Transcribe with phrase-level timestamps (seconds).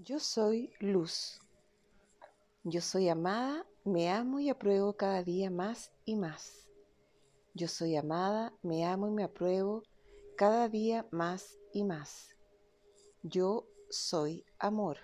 [0.00, 1.40] Yo soy luz.
[2.62, 6.68] Yo soy amada, me amo y apruebo cada día más y más.
[7.52, 9.82] Yo soy amada, me amo y me apruebo
[10.36, 12.36] cada día más y más.
[13.24, 14.98] Yo soy amor.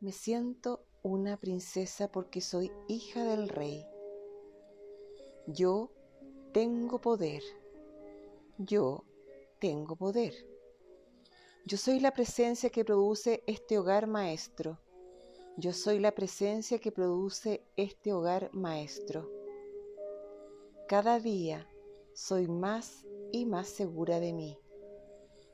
[0.00, 3.86] Me siento una princesa porque soy hija del rey.
[5.46, 5.90] Yo
[6.52, 7.42] tengo poder.
[8.58, 9.06] Yo
[9.60, 10.49] tengo poder.
[11.66, 14.80] Yo soy la presencia que produce este hogar maestro.
[15.56, 19.30] Yo soy la presencia que produce este hogar maestro.
[20.88, 21.68] Cada día
[22.14, 24.58] soy más y más segura de mí.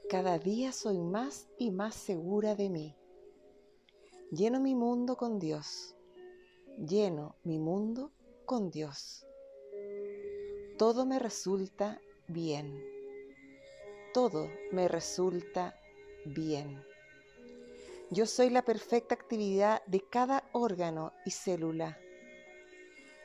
[0.08, 2.96] Cada día soy más y más segura de mí.
[4.30, 5.96] Lleno mi mundo con Dios.
[6.78, 8.12] Lleno mi mundo
[8.44, 9.26] con Dios.
[10.78, 12.80] Todo me resulta bien.
[14.14, 15.74] Todo me resulta
[16.26, 16.84] bien.
[18.10, 21.98] Yo soy la perfecta actividad de cada órgano y célula.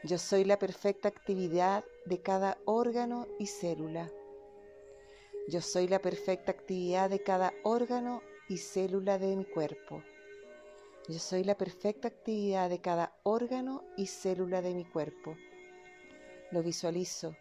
[0.03, 4.09] Yo soy la perfecta actividad de cada órgano y célula.
[5.47, 10.01] Yo soy la perfecta actividad de cada órgano y célula de mi cuerpo.
[11.07, 15.37] Yo soy la perfecta actividad de cada órgano y célula de mi cuerpo.
[16.49, 17.35] Lo visualizo.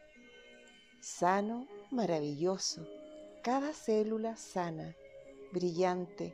[1.01, 2.87] Sano, maravilloso.
[3.43, 4.95] Cada célula sana
[5.53, 6.33] brillante,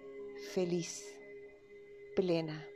[0.52, 1.04] feliz,
[2.14, 2.66] plena.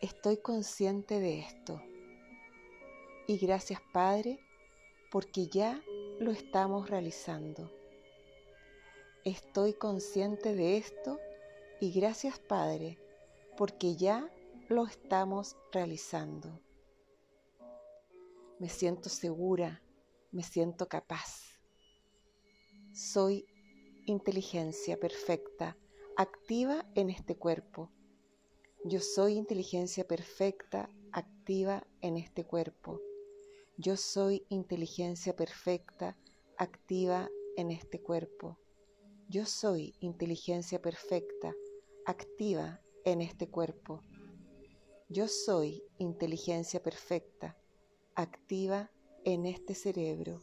[0.00, 1.80] Estoy consciente de esto.
[3.28, 4.40] Y gracias Padre,
[5.10, 5.80] porque ya
[6.18, 7.70] lo estamos realizando.
[9.24, 11.20] Estoy consciente de esto
[11.80, 12.98] y gracias Padre,
[13.56, 14.28] porque ya
[14.68, 16.60] lo estamos realizando.
[18.58, 19.82] Me siento segura,
[20.32, 21.57] me siento capaz.
[23.00, 23.46] Soy
[24.06, 25.76] inteligencia perfecta,
[26.16, 27.92] activa en este cuerpo.
[28.84, 33.00] Yo soy inteligencia perfecta, activa en este cuerpo.
[33.76, 36.16] Yo soy inteligencia perfecta,
[36.56, 38.58] activa en este cuerpo.
[39.28, 41.54] Yo soy inteligencia perfecta,
[42.04, 44.02] activa en este cuerpo.
[45.08, 47.56] Yo soy inteligencia perfecta,
[48.16, 48.90] activa
[49.24, 50.40] en este cerebro.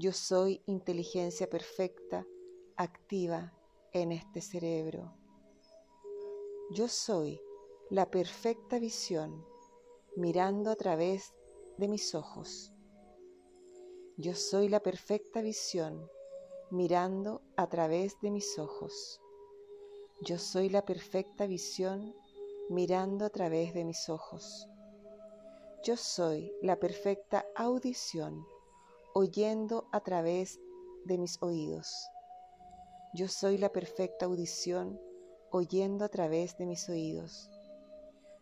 [0.00, 2.24] Yo soy inteligencia perfecta,
[2.76, 3.52] activa
[3.92, 5.12] en este cerebro.
[6.70, 7.40] Yo soy
[7.90, 9.44] la perfecta visión
[10.14, 11.34] mirando a través
[11.78, 12.72] de mis ojos.
[14.16, 16.08] Yo soy la perfecta visión
[16.70, 19.20] mirando a través de mis ojos.
[20.20, 22.14] Yo soy la perfecta visión
[22.70, 24.68] mirando a través de mis ojos.
[25.82, 28.46] Yo soy la perfecta audición
[29.14, 30.60] oyendo a través
[31.04, 32.08] de mis oídos.
[33.14, 35.00] Yo soy la perfecta audición
[35.50, 37.50] oyendo a través de mis oídos.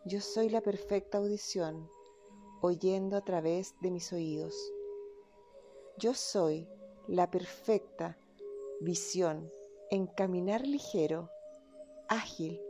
[0.05, 1.89] Yo soy la perfecta audición
[2.61, 4.55] oyendo a través de mis oídos.
[5.99, 6.69] Yo soy
[7.07, 8.19] la perfecta
[8.81, 9.51] visión
[9.91, 11.31] en caminar ligero,
[12.09, 12.61] ágil,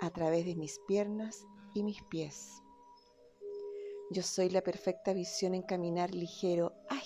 [0.00, 2.50] a través de mis piernas y mis pies.
[4.10, 7.01] Yo soy la perfecta visión en caminar ligero, ágil,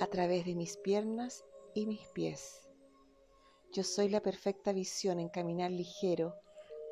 [0.00, 1.44] a través de mis piernas
[1.74, 2.68] y mis pies.
[3.72, 6.34] Yo soy la perfecta visión en caminar ligero,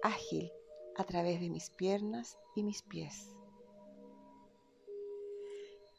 [0.02, 0.52] ágil,
[0.96, 3.34] a través de mis piernas y mis pies.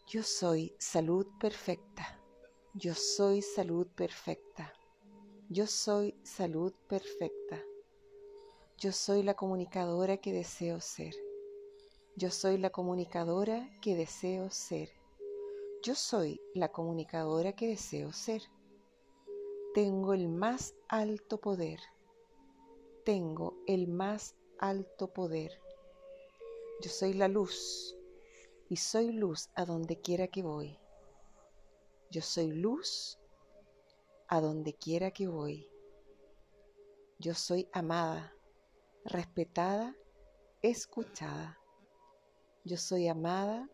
[0.07, 2.21] Yo soy salud perfecta.
[2.73, 4.73] Yo soy salud perfecta.
[5.49, 7.61] Yo soy salud perfecta.
[8.77, 11.15] Yo soy la comunicadora que deseo ser.
[12.15, 14.98] Yo soy la comunicadora que deseo ser.
[15.81, 18.41] Yo soy la comunicadora que deseo ser.
[19.73, 21.79] Tengo el más alto poder.
[23.05, 25.51] Tengo el más alto poder.
[26.81, 27.95] Yo soy la luz
[28.67, 30.77] y soy luz a donde quiera que voy.
[32.11, 33.17] Yo soy luz
[34.27, 35.69] a donde quiera que voy.
[37.19, 38.33] Yo soy amada,
[39.05, 39.95] respetada,
[40.61, 41.57] escuchada.
[42.65, 43.69] Yo soy amada,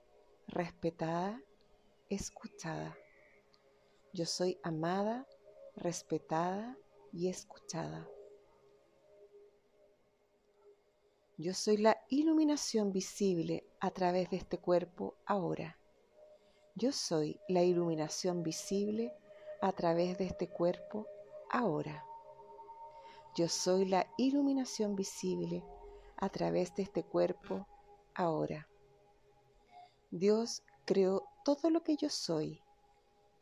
[0.47, 1.41] respetada,
[2.09, 2.97] escuchada.
[4.13, 5.27] Yo soy amada,
[5.75, 6.77] respetada
[7.11, 8.07] y escuchada.
[11.37, 15.77] Yo soy la iluminación visible a través de este cuerpo ahora.
[16.75, 19.13] Yo soy la iluminación visible
[19.61, 21.07] a través de este cuerpo
[21.49, 22.05] ahora.
[23.35, 25.63] Yo soy la iluminación visible
[26.15, 27.67] a través de este cuerpo
[28.13, 28.69] ahora.
[30.09, 32.59] Dios creó todo lo que yo soy,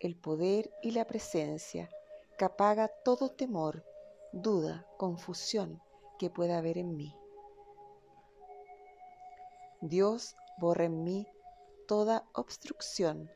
[0.01, 1.89] el poder y la presencia,
[2.37, 3.85] que apaga todo temor,
[4.33, 5.81] duda, confusión
[6.19, 7.15] que pueda haber en mí.
[9.79, 11.25] Dios borra en mí
[11.87, 13.31] toda obstrucción.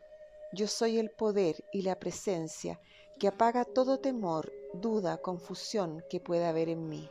[0.51, 2.77] Yo soy el poder y la presencia
[3.19, 7.09] que apaga todo temor, duda, confusión que pueda haber en mí.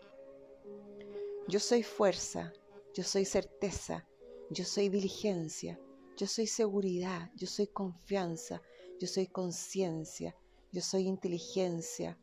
[1.49, 2.53] Yo soy fuerza,
[2.93, 4.07] yo soy certeza,
[4.51, 5.81] yo soy diligencia,
[6.17, 8.63] yo soy seguridad, yo soy confianza,
[8.99, 10.35] yo soy conciencia,
[10.73, 12.19] yo soy inteligencia,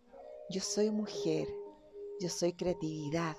[0.49, 1.47] yo soy mujer,
[2.19, 3.37] yo soy creatividad,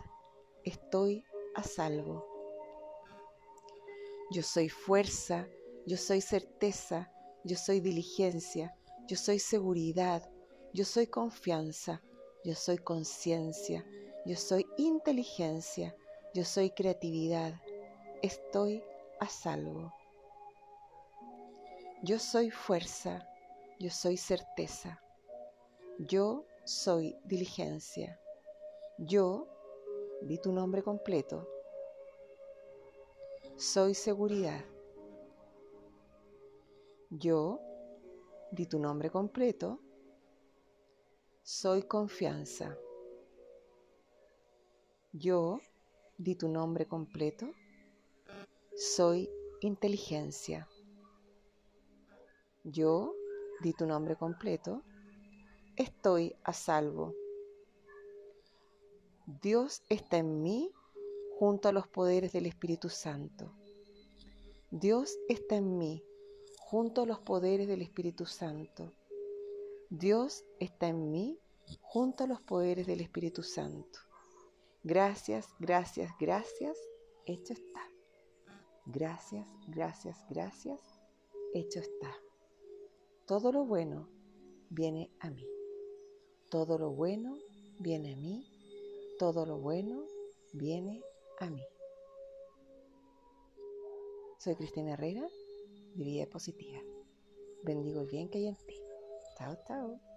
[0.62, 1.24] estoy
[1.56, 2.24] a salvo.
[4.30, 5.48] Yo soy fuerza,
[5.86, 7.12] yo soy certeza,
[7.44, 8.76] yo soy diligencia,
[9.08, 10.30] yo soy seguridad,
[10.72, 12.00] yo soy confianza,
[12.44, 13.84] yo soy conciencia,
[14.24, 15.96] yo soy inteligencia,
[16.32, 17.60] yo soy creatividad,
[18.22, 18.82] estoy
[19.20, 19.92] a salvo.
[22.06, 23.26] Yo soy fuerza,
[23.80, 25.02] yo soy certeza,
[25.98, 28.20] yo soy diligencia,
[28.98, 29.48] yo,
[30.20, 31.48] di tu nombre completo,
[33.56, 34.62] soy seguridad.
[37.08, 37.58] Yo,
[38.50, 39.80] di tu nombre completo,
[41.42, 42.76] soy confianza.
[45.10, 45.58] Yo,
[46.18, 47.50] di tu nombre completo,
[48.76, 49.26] soy
[49.62, 50.68] inteligencia.
[52.64, 53.14] Yo,
[53.60, 54.82] di tu nombre completo,
[55.76, 57.14] estoy a salvo.
[59.42, 60.72] Dios está en mí
[61.38, 63.52] junto a los poderes del Espíritu Santo.
[64.70, 66.02] Dios está en mí
[66.58, 68.92] junto a los poderes del Espíritu Santo.
[69.90, 71.38] Dios está en mí
[71.82, 73.98] junto a los poderes del Espíritu Santo.
[74.82, 76.78] Gracias, gracias, gracias,
[77.26, 77.80] hecho está.
[78.86, 80.80] Gracias, gracias, gracias,
[81.52, 82.14] hecho está.
[83.26, 84.06] Todo lo bueno
[84.68, 85.48] viene a mí.
[86.50, 87.38] Todo lo bueno
[87.80, 88.46] viene a mí.
[89.18, 90.04] Todo lo bueno
[90.52, 91.02] viene
[91.40, 91.62] a mí.
[94.38, 95.26] Soy Cristina Herrera,
[95.94, 96.82] de Vida Positiva.
[97.62, 98.76] Bendigo el bien que hay en ti.
[99.38, 100.13] Chao, chao.